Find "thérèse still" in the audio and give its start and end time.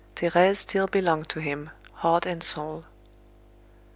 0.15-0.87